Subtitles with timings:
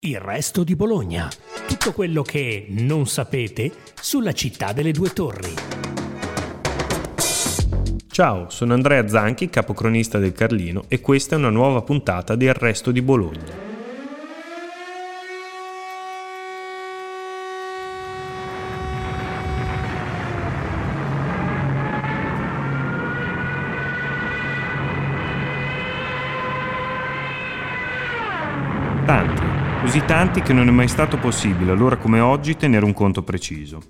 [0.00, 1.28] Il resto di Bologna.
[1.66, 5.52] Tutto quello che non sapete sulla città delle due torri.
[8.06, 12.54] Ciao, sono Andrea Zanchi, capocronista del Carlino e questa è una nuova puntata di Il
[12.54, 13.67] resto di Bologna.
[30.08, 33.82] Tanti che non è mai stato possibile, allora come oggi, tenere un conto preciso.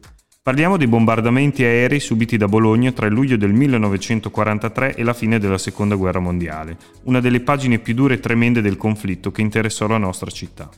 [0.42, 5.38] Parliamo dei bombardamenti aerei subiti da Bologna tra il luglio del 1943 e la fine
[5.38, 9.86] della Seconda Guerra Mondiale, una delle pagine più dure e tremende del conflitto che interessò
[9.86, 10.68] la nostra città.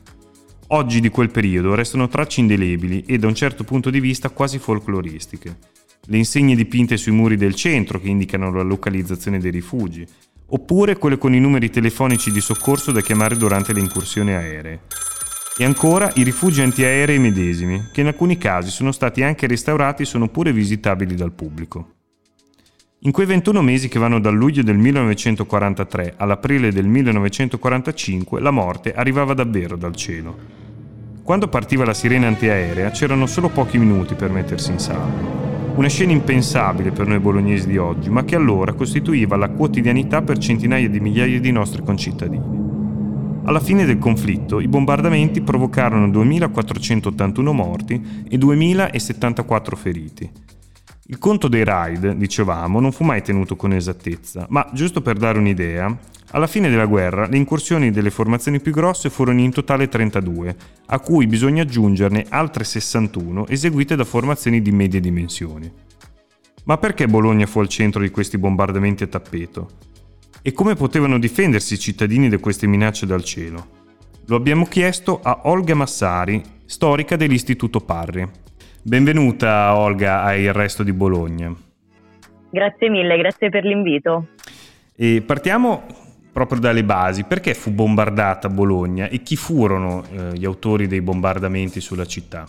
[0.73, 4.59] Oggi di quel periodo restano tracce indelebili e da un certo punto di vista quasi
[4.59, 5.57] folcloristiche.
[6.05, 10.07] Le insegne dipinte sui muri del centro che indicano la localizzazione dei rifugi,
[10.49, 14.81] oppure quelle con i numeri telefonici di soccorso da chiamare durante le incursioni aeree.
[15.61, 20.07] E ancora i rifugi antiaerei medesimi, che in alcuni casi sono stati anche restaurati e
[20.07, 21.97] sono pure visitabili dal pubblico.
[23.01, 28.95] In quei 21 mesi che vanno dal luglio del 1943 all'aprile del 1945 la morte
[28.95, 30.35] arrivava davvero dal cielo.
[31.23, 35.75] Quando partiva la sirena antiaerea c'erano solo pochi minuti per mettersi in salvo.
[35.75, 40.39] Una scena impensabile per noi bolognesi di oggi, ma che allora costituiva la quotidianità per
[40.39, 42.70] centinaia di migliaia di nostri concittadini.
[43.51, 50.31] Alla fine del conflitto i bombardamenti provocarono 2.481 morti e 2.074 feriti.
[51.07, 55.41] Il conto dei raid, dicevamo, non fu mai tenuto con esattezza, ma giusto per dare
[55.41, 55.99] un'idea,
[56.31, 61.01] alla fine della guerra le incursioni delle formazioni più grosse furono in totale 32, a
[61.01, 65.69] cui bisogna aggiungerne altre 61 eseguite da formazioni di medie dimensioni.
[66.67, 69.90] Ma perché Bologna fu al centro di questi bombardamenti a tappeto?
[70.43, 73.79] E come potevano difendersi i cittadini da queste minacce dal cielo?
[74.27, 78.27] Lo abbiamo chiesto a Olga Massari, storica dell'Istituto Parri.
[78.83, 81.55] Benvenuta Olga a Il Resto di Bologna.
[82.49, 84.29] Grazie mille, grazie per l'invito.
[84.97, 85.85] E partiamo
[86.33, 87.25] proprio dalle basi.
[87.25, 92.49] Perché fu bombardata Bologna e chi furono eh, gli autori dei bombardamenti sulla città?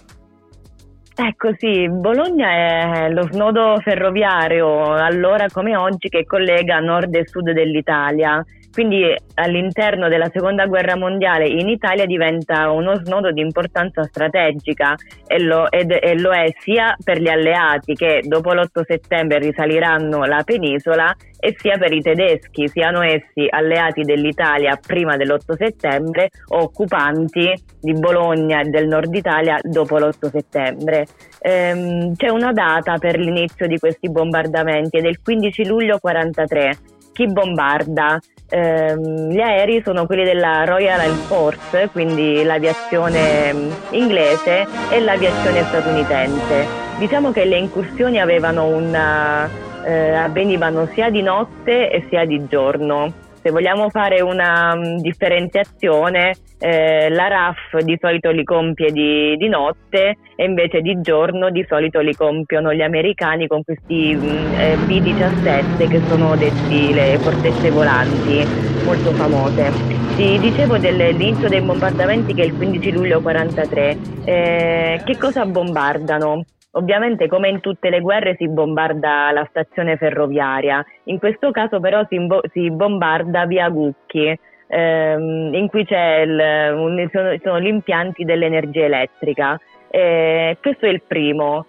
[1.14, 7.52] Ecco sì, Bologna è lo snodo ferroviario allora come oggi che collega nord e sud
[7.52, 14.96] dell'Italia quindi all'interno della seconda guerra mondiale in Italia diventa uno snodo di importanza strategica
[15.28, 20.24] e lo, ed, e lo è sia per gli alleati che dopo l'8 settembre risaliranno
[20.26, 26.62] la penisola e sia per i tedeschi, siano essi alleati dell'Italia prima dell'8 settembre o
[26.62, 31.06] occupanti di Bologna e del nord Italia dopo l'8 settembre.
[31.40, 37.00] Ehm, c'è una data per l'inizio di questi bombardamenti ed è il 15 luglio 43
[37.14, 38.20] chi bombarda?
[38.50, 45.64] Ehm, gli aerei sono quelli della Royal Air Force, quindi l'aviazione mm, inglese e l'aviazione
[45.64, 46.68] statunitense.
[46.98, 48.20] Diciamo che le incursioni
[48.66, 49.50] una,
[49.84, 53.30] eh, avvenivano sia di notte e sia di giorno.
[53.44, 59.50] Se vogliamo fare una um, differenziazione, eh, la RAF di solito li compie di, di,
[59.50, 64.75] notte e invece di giorno di solito li compiono gli americani con questi um, eh,
[64.85, 68.46] B-17 che sono detti le fortezze volanti
[68.84, 69.72] molto famose.
[70.16, 73.97] Ti dicevo dell'inizio dei bombardamenti che è il 15 luglio 43.
[74.24, 76.44] Eh, che cosa bombardano?
[76.74, 82.06] Ovviamente come in tutte le guerre si bombarda la stazione ferroviaria, in questo caso però
[82.08, 84.34] si, imbo- si bombarda via Gucchi,
[84.68, 89.60] ehm, in cui il, un, sono, sono, gli impianti dell'energia elettrica.
[89.90, 91.66] Eh, questo è il primo,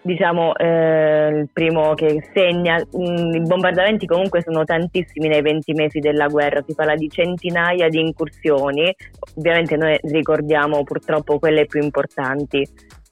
[0.00, 2.76] diciamo, eh, il primo che segna.
[2.76, 7.90] Mm, I bombardamenti comunque sono tantissimi nei 20 mesi della guerra, si parla di centinaia
[7.90, 8.90] di incursioni,
[9.36, 12.66] ovviamente noi ricordiamo purtroppo quelle più importanti.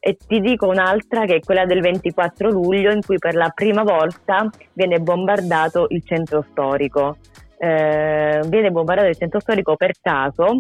[0.05, 3.85] E ti dico un'altra che è quella del 24 luglio in cui per la prima
[3.85, 7.19] volta viene bombardato il centro storico.
[7.57, 10.57] Eh, viene bombardato il centro storico per caso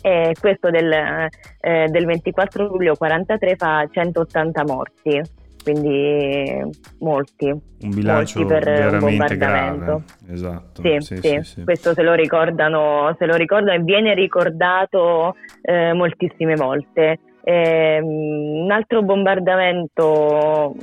[0.00, 5.20] e questo del, eh, del 24 luglio 43 fa 180 morti
[5.62, 6.62] quindi
[6.98, 7.46] molti.
[7.48, 10.02] Un bilancio molti per un bombardamento.
[10.30, 10.82] Esatto.
[10.82, 15.92] Sì, sì, sì, sì, questo se lo ricordano, se lo ricordano e viene ricordato eh,
[15.92, 17.18] moltissime volte.
[17.42, 20.74] E, um, un altro bombardamento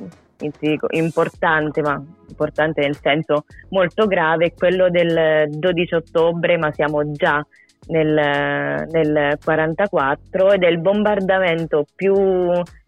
[0.92, 7.46] importante, ma importante nel senso molto grave, è quello del 12 ottobre, ma siamo già
[7.88, 12.14] nel, nel 44 ed è il bombardamento più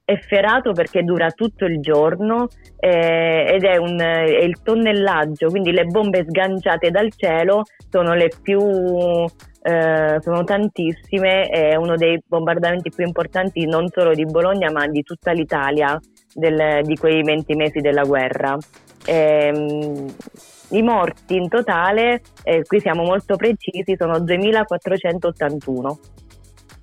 [0.09, 2.47] efferato perché dura tutto il giorno
[2.79, 8.29] eh, ed è, un, è, il tonnellaggio, quindi le bombe sganciate dal cielo sono le
[8.41, 8.59] più
[9.61, 15.03] eh, sono tantissime, è uno dei bombardamenti più importanti non solo di Bologna ma di
[15.03, 15.99] tutta l'Italia
[16.33, 18.57] del, di quei 20 mesi della guerra.
[19.05, 20.13] Ehm,
[20.69, 25.99] I morti in totale, eh, qui siamo molto precisi, sono 2481.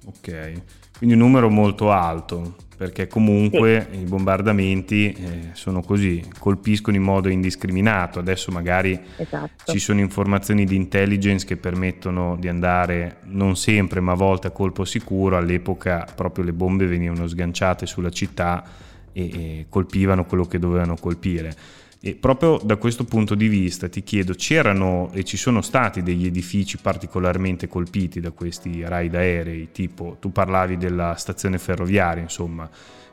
[0.07, 0.63] Ok,
[0.99, 4.01] quindi un numero molto alto perché comunque sì.
[4.01, 8.19] i bombardamenti eh, sono così, colpiscono in modo indiscriminato.
[8.19, 9.73] Adesso magari esatto.
[9.73, 14.51] ci sono informazioni di intelligence che permettono di andare non sempre, ma a volte a
[14.51, 15.39] colpo sicuro.
[15.39, 18.63] All'epoca proprio le bombe venivano sganciate sulla città
[19.13, 21.55] e, e colpivano quello che dovevano colpire.
[22.01, 26.27] E proprio da questo punto di vista ti chiedo, c'erano e ci sono stati degli
[26.27, 32.69] edifici particolarmente colpiti da questi raid aerei, tipo tu parlavi della stazione ferroviaria, insomma,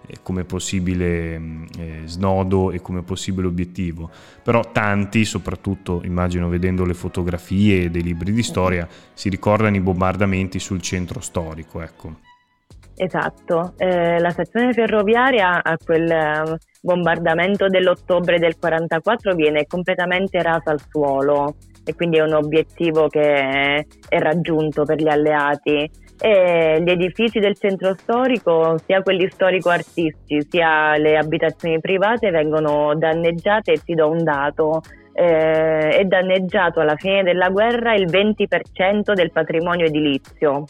[0.05, 4.11] eh, come possibile mm, eh, snodo e come possibile obiettivo,
[4.43, 10.59] però tanti, soprattutto immagino vedendo le fotografie dei libri di storia, si ricordano i bombardamenti
[10.59, 12.32] sul centro storico, ecco.
[12.95, 20.71] Esatto, eh, la stazione ferroviaria a quel eh, bombardamento dell'ottobre del 44 viene completamente rasa
[20.71, 25.89] al suolo e quindi è un obiettivo che è raggiunto per gli alleati.
[26.21, 33.73] E gli edifici del centro storico, sia quelli storico-artistici sia le abitazioni private vengono danneggiate
[33.73, 34.81] e ti do un dato,
[35.13, 40.65] eh, è danneggiato alla fine della guerra il 20% del patrimonio edilizio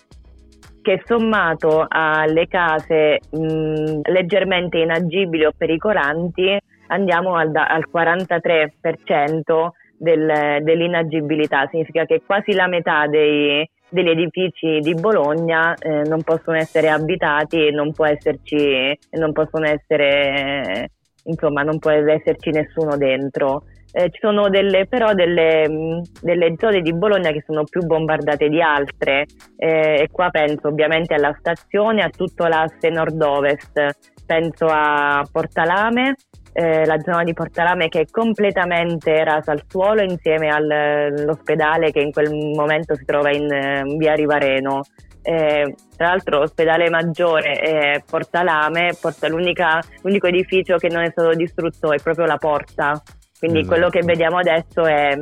[0.83, 6.55] che sommato alle case mh, leggermente inagibili o pericolanti
[6.87, 14.93] andiamo al, al 43% del, dell'inagibilità, significa che quasi la metà dei, degli edifici di
[14.93, 20.89] Bologna eh, non possono essere abitati e non può esserci, non possono essere,
[21.23, 23.63] insomma, non può esserci nessuno dentro.
[23.95, 28.49] Eh, ci sono delle, però delle, mm, delle, zone di Bologna che sono più bombardate
[28.49, 29.27] di altre.
[29.55, 33.79] Eh, e qua penso ovviamente alla stazione, a tutto l'asse nord-ovest,
[34.25, 36.15] penso a Portalame,
[36.53, 41.99] eh, la zona di Portalame che è completamente rasa al suolo insieme al, all'ospedale che
[41.99, 43.47] in quel momento si trova in,
[43.85, 44.81] in via Rivareno.
[45.21, 51.93] Eh, tra l'altro l'ospedale maggiore è Portalame, porta l'unico edificio che non è stato distrutto
[51.93, 52.99] è proprio la porta
[53.43, 53.75] quindi esatto.
[53.75, 55.17] quello che vediamo adesso è,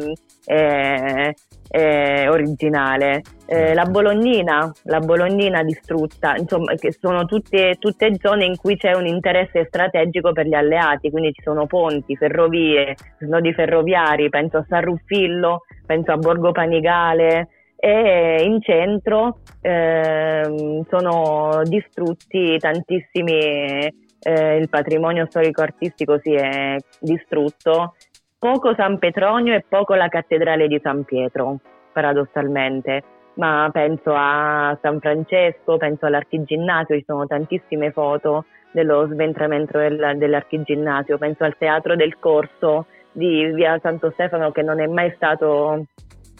[0.45, 1.33] è,
[1.67, 3.23] è originale.
[3.47, 8.93] Eh, la Bolognina, la Bolognina distrutta, insomma, che sono tutte, tutte, zone in cui c'è
[8.93, 14.65] un interesse strategico per gli alleati, quindi ci sono ponti, ferrovie, snodi ferroviari, penso a
[14.69, 23.91] San Ruffillo, penso a Borgo Panigale e in centro eh, sono distrutti tantissimi
[24.23, 27.95] eh, il patrimonio storico-artistico si è distrutto
[28.41, 31.59] poco San Petronio e poco la cattedrale di San Pietro,
[31.93, 33.03] paradossalmente.
[33.35, 41.19] Ma penso a San Francesco, penso all'Archiginnasio, ci sono tantissime foto dello sventramento del, dell'Archiginnasio,
[41.19, 45.85] penso al Teatro del Corso di via Santo Stefano che non è mai stato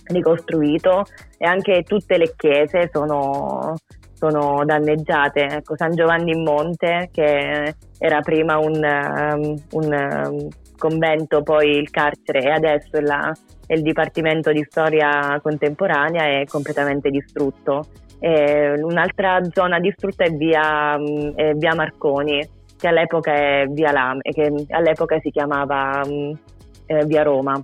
[0.06, 1.04] ricostruito
[1.38, 3.76] e anche tutte le chiese sono,
[4.14, 5.42] sono danneggiate.
[5.42, 10.50] Ecco, San Giovanni in Monte, che era prima un, um, un um,
[10.82, 13.32] convento, poi il carcere e adesso la,
[13.68, 17.86] il Dipartimento di Storia Contemporanea è completamente distrutto.
[18.20, 22.40] E un'altra zona distrutta è via, mm, è via Marconi,
[22.78, 23.32] che all'epoca,
[23.92, 26.32] Lame, che all'epoca si chiamava mm,
[26.88, 27.64] eh, via Roma,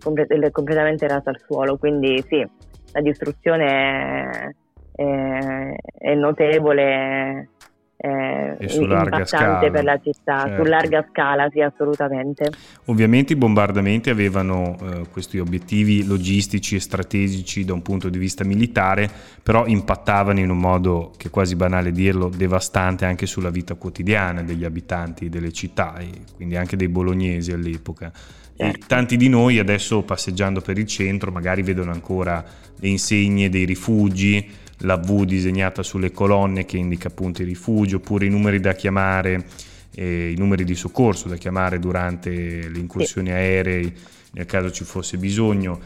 [0.00, 1.76] complet- completamente rasa al suolo.
[1.78, 2.46] Quindi sì,
[2.92, 4.54] la distruzione
[4.94, 7.48] è, è, è notevole
[8.04, 9.70] eh, e su larga scala.
[9.70, 10.64] per la città, certo.
[10.64, 12.50] su larga scala, sì, assolutamente.
[12.86, 18.42] Ovviamente i bombardamenti avevano eh, questi obiettivi logistici e strategici da un punto di vista
[18.42, 19.08] militare,
[19.40, 24.42] però impattavano in un modo che è quasi banale dirlo, devastante anche sulla vita quotidiana
[24.42, 28.10] degli abitanti delle città e quindi anche dei bolognesi all'epoca.
[28.10, 28.78] Certo.
[28.78, 32.44] E tanti di noi adesso passeggiando per il centro magari vedono ancora
[32.74, 38.26] le insegne dei rifugi, la V disegnata sulle colonne che indica appunto i rifugi, oppure
[38.26, 39.44] i numeri da chiamare,
[39.94, 43.92] eh, i numeri di soccorso da chiamare durante le incursioni aeree
[44.32, 45.80] nel caso ci fosse bisogno.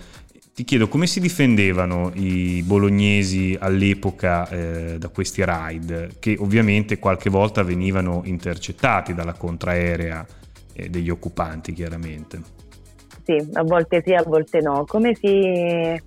[0.54, 7.28] Ti chiedo come si difendevano i bolognesi all'epoca eh, da questi raid, che ovviamente qualche
[7.28, 10.26] volta venivano intercettati dalla contraerea
[10.72, 12.40] eh, degli occupanti, chiaramente.
[13.24, 14.84] Sì, a volte sì, a volte no.
[14.86, 16.00] Come si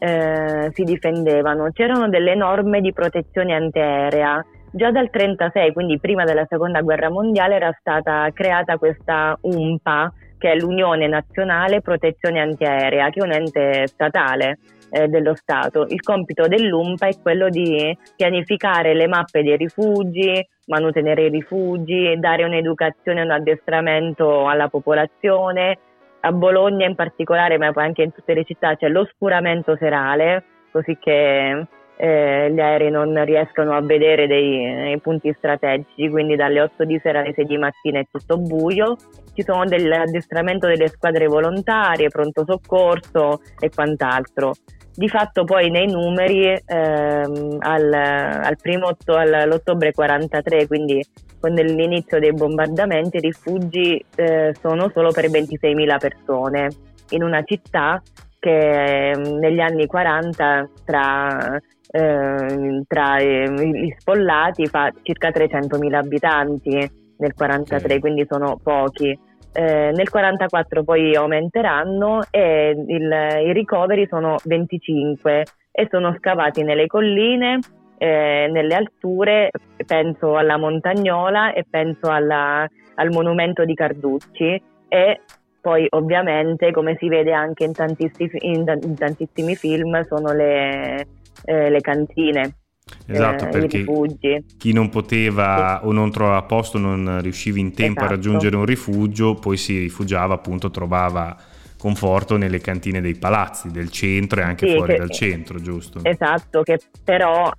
[0.00, 1.70] eh, si difendevano.
[1.72, 4.44] C'erano delle norme di protezione antiaerea.
[4.72, 10.52] Già dal 1936, quindi prima della seconda guerra mondiale, era stata creata questa UMPA, che
[10.52, 14.58] è l'Unione Nazionale Protezione Antiaerea, che è un ente statale
[14.90, 15.84] eh, dello Stato.
[15.88, 22.44] Il compito dell'UMPA è quello di pianificare le mappe dei rifugi, manutenere i rifugi, dare
[22.44, 25.78] un'educazione e un addestramento alla popolazione.
[26.22, 30.98] A Bologna in particolare, ma poi anche in tutte le città, c'è l'oscuramento serale, così
[31.00, 36.84] che eh, gli aerei non riescono a vedere dei, dei, punti strategici, quindi dalle 8
[36.84, 38.96] di sera alle 6 di mattina è tutto buio.
[39.34, 44.52] Ci sono dell'addestramento delle squadre volontarie, pronto soccorso e quant'altro
[44.94, 51.04] di fatto poi nei numeri ehm, al, al primo, all'ottobre 43, quindi
[51.40, 56.68] con l'inizio dei bombardamenti, i rifugi eh, sono solo per 26.000 persone
[57.10, 58.00] in una città
[58.38, 61.56] che ehm, negli anni 40 tra,
[61.90, 68.00] eh, tra eh, gli spollati fa circa 300.000 abitanti nel 43, sì.
[68.00, 69.18] quindi sono pochi.
[69.52, 73.12] Eh, nel 44 poi aumenteranno e il,
[73.46, 77.58] i ricoveri sono 25 e sono scavati nelle colline,
[77.98, 79.50] eh, nelle alture,
[79.84, 85.20] penso alla Montagnola e penso alla, al monumento di Carducci e
[85.60, 91.06] poi ovviamente come si vede anche in tantissimi, in, in tantissimi film sono le,
[91.44, 92.54] eh, le cantine
[93.06, 93.84] Esatto, eh, perché
[94.56, 95.88] chi non poteva sì.
[95.88, 98.12] o non trovava posto, non riusciva in tempo esatto.
[98.12, 101.36] a raggiungere un rifugio, poi si rifugiava, appunto, trovava
[101.78, 106.00] conforto nelle cantine dei palazzi del centro e anche sì, fuori che, dal centro, giusto?
[106.02, 107.50] Esatto, che però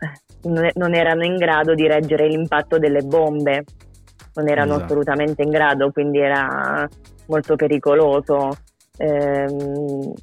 [0.44, 3.64] non erano in grado di reggere l'impatto delle bombe,
[4.36, 4.86] non erano esatto.
[4.86, 6.88] assolutamente in grado, quindi era
[7.28, 8.50] molto pericoloso
[8.98, 10.14] ehm,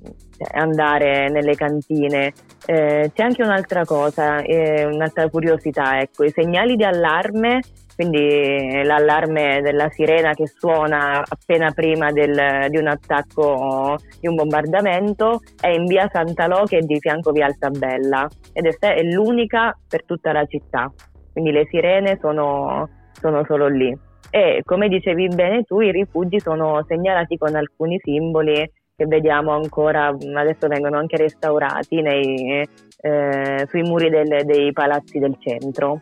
[0.53, 2.33] andare nelle cantine.
[2.71, 7.61] Eh, c'è anche un'altra cosa, eh, un'altra curiosità, ecco, i segnali di allarme,
[7.97, 15.41] quindi l'allarme della sirena che suona appena prima del, di un attacco, di un bombardamento,
[15.59, 20.05] è in via Sant'Alò che è di fianco via Altabella ed è, è l'unica per
[20.05, 20.93] tutta la città,
[21.33, 23.97] quindi le sirene sono, sono solo lì.
[24.31, 30.09] E come dicevi bene tu i rifugi sono segnalati con alcuni simboli che vediamo ancora,
[30.09, 32.69] adesso vengono anche restaurati nei,
[33.00, 35.99] eh, sui muri del, dei palazzi del centro.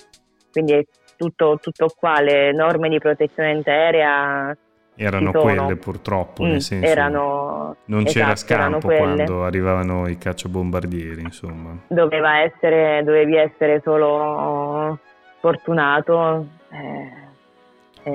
[0.50, 4.57] Quindi è tutto, tutto qua, le norme di protezione antiaerea
[4.95, 11.21] erano quelle purtroppo, mm, nel senso erano, non esatto, c'era scampo quando arrivavano i cacciabombardieri,
[11.21, 11.76] insomma.
[11.88, 14.99] Doveva essere, dovevi essere solo
[15.41, 16.47] fortunato.
[16.71, 17.25] Eh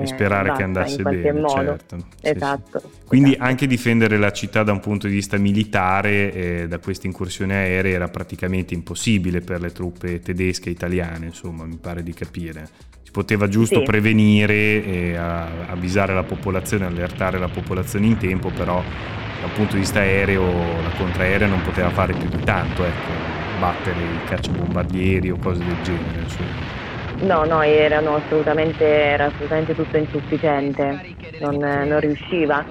[0.00, 1.48] e sperare basta, che andasse bene, modo.
[1.48, 1.96] certo.
[2.22, 2.78] Esatto.
[2.78, 3.06] Sì, sì.
[3.06, 3.48] Quindi esatto.
[3.48, 7.92] anche difendere la città da un punto di vista militare eh, da queste incursioni aeree
[7.92, 12.66] era praticamente impossibile per le truppe tedesche e italiane, insomma, mi pare di capire.
[13.02, 13.84] Si poteva giusto sì.
[13.84, 18.82] prevenire e a, avvisare la popolazione, allertare la popolazione in tempo, però
[19.40, 20.42] dal punto di vista aereo
[20.80, 23.10] la contraerea non poteva fare più di tanto, ecco,
[23.58, 26.81] battere i cacciabombardieri o cose del genere, insomma.
[27.22, 30.98] No, no, erano assolutamente, era assolutamente tutto insufficiente,
[31.38, 32.64] non, non riusciva.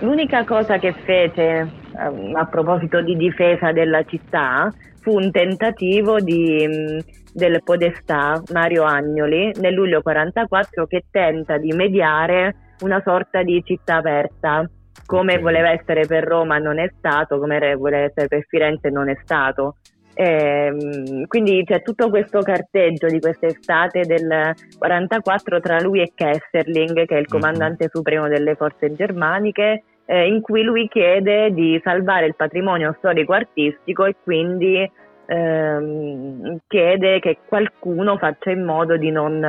[0.00, 4.70] L'unica cosa che fece ehm, a proposito di difesa della città
[5.00, 6.98] fu un tentativo di, mm,
[7.32, 13.96] del podestà Mario Agnoli nel luglio 44 che tenta di mediare una sorta di città
[13.96, 14.68] aperta
[15.06, 19.16] come voleva essere per Roma non è stato, come voleva essere per Firenze non è
[19.22, 19.76] stato.
[20.14, 27.04] E, ehm, quindi c'è tutto questo carteggio di quest'estate del 44 tra lui e Kesserling,
[27.04, 27.40] che è il mhm.
[27.40, 34.04] comandante supremo delle forze germaniche, eh, in cui lui chiede di salvare il patrimonio storico-artistico
[34.04, 34.90] e quindi
[35.26, 39.42] ehm, chiede che qualcuno faccia in modo di non,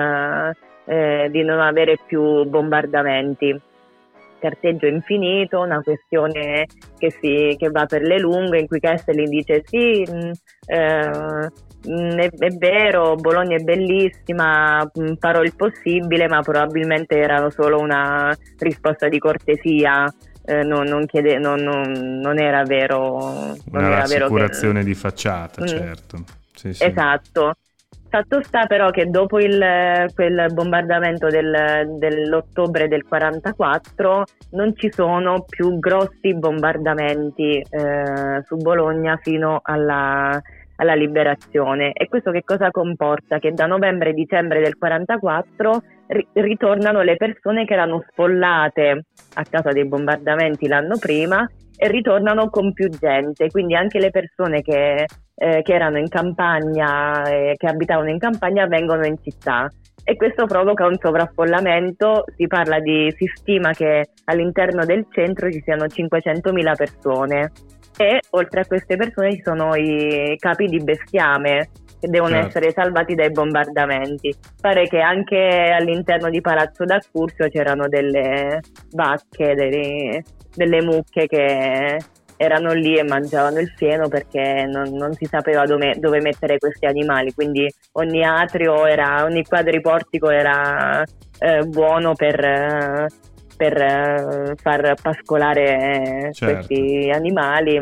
[0.86, 3.74] eh, di non avere più bombardamenti
[4.46, 9.64] carteggio infinito, una questione che, si, che va per le lunghe, in cui Kesselin dice
[9.66, 10.32] sì, mh, mm,
[10.68, 11.50] eh,
[11.86, 17.80] mh, è, è, vero, Bologna è bellissima, mm, farò il possibile, ma probabilmente era solo
[17.80, 20.14] una risposta di cortesia.
[20.48, 23.18] Eh, non, non, chiede, non, non, era vero.
[23.18, 24.86] Non una era rassicurazione che...
[24.86, 25.66] di facciata, mm.
[25.66, 26.24] certo.
[26.54, 26.84] Sì, sì.
[26.84, 27.56] Esatto.
[28.16, 29.60] Fatto sta però che dopo il,
[30.14, 39.20] quel bombardamento del, dell'ottobre del 44 non ci sono più grossi bombardamenti eh, su Bologna
[39.22, 40.42] fino alla,
[40.78, 43.40] alla liberazione e questo che cosa comporta?
[43.40, 49.44] Che da novembre e dicembre del 44 ri- ritornano le persone che erano sfollate a
[49.50, 51.46] causa dei bombardamenti l'anno prima
[51.78, 55.06] e ritornano con più gente, quindi anche le persone che,
[55.36, 59.70] eh, che erano in campagna, eh, che abitavano in campagna, vengono in città
[60.08, 65.62] e questo provoca un sovraffollamento, si parla di, si stima che all'interno del centro ci
[65.64, 67.52] siano 500.000 persone
[67.98, 72.48] e oltre a queste persone ci sono i capi di bestiame che devono certo.
[72.48, 74.32] essere salvati dai bombardamenti.
[74.62, 78.60] Pare che anche all'interno di Palazzo d'Accursio c'erano delle
[78.92, 80.24] vacche, delle,
[80.56, 81.98] delle mucche che
[82.38, 86.86] erano lì e mangiavano il fieno perché non, non si sapeva dove, dove, mettere questi
[86.86, 91.04] animali, quindi ogni atrio era, ogni quadriportico era
[91.40, 93.08] eh, buono per, eh,
[93.56, 96.56] per eh, far pascolare certo.
[96.56, 97.78] questi animali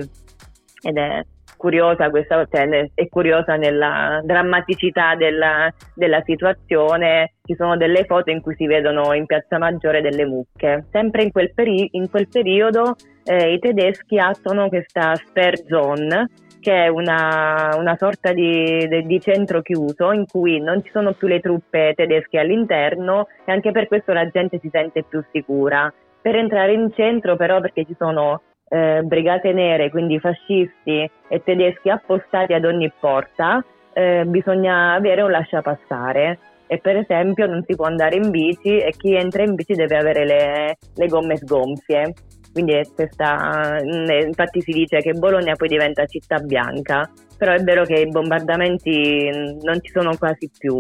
[0.82, 1.24] ed è
[1.64, 7.36] curiosa questa, cioè, è curiosa nella drammaticità della, della, situazione.
[7.42, 10.88] Ci sono delle foto in cui si vedono in Piazza Maggiore delle mucche.
[10.92, 16.30] Sempre in quel, peri- in quel periodo eh, i tedeschi attuano questa spare zone
[16.60, 21.12] che è una, una sorta di, di, di, centro chiuso in cui non ci sono
[21.12, 25.94] più le truppe tedesche all'interno e anche per questo la gente si sente più sicura.
[26.22, 28.42] Per entrare in centro però perché ci sono
[28.74, 33.64] eh, brigate nere, quindi fascisti e tedeschi appostati ad ogni porta,
[33.94, 36.40] eh, bisogna avere un lasciapassare.
[36.66, 39.96] E per esempio non si può andare in bici e chi entra in bici deve
[39.96, 42.14] avere le, le gomme sgonfie.
[42.52, 48.00] Quindi questa, infatti si dice che Bologna poi diventa città bianca, però è vero che
[48.00, 49.30] i bombardamenti
[49.62, 50.80] non ci sono quasi più,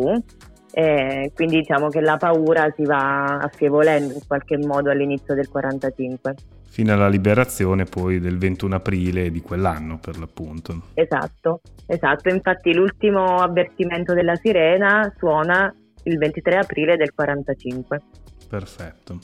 [0.71, 6.35] e quindi diciamo che la paura si va affievolendo in qualche modo all'inizio del 45
[6.73, 10.85] fino alla liberazione poi del 21 aprile di quell'anno per l'appunto.
[10.95, 15.71] Esatto, esatto, infatti l'ultimo avvertimento della sirena suona
[16.05, 18.01] il 23 aprile del 45.
[18.49, 19.19] Perfetto.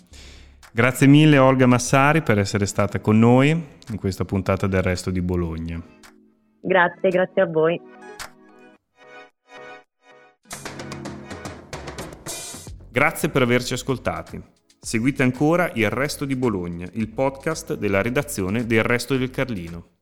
[0.72, 5.22] Grazie mille Olga Massari per essere stata con noi in questa puntata del Resto di
[5.22, 5.82] Bologna.
[6.62, 7.82] Grazie, grazie a voi.
[12.92, 14.58] Grazie per averci ascoltati.
[14.82, 19.99] Seguite ancora Il Resto di Bologna, il podcast della redazione del Resto del Carlino.